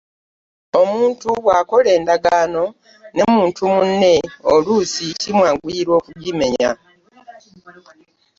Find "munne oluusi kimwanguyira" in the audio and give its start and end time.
3.73-5.91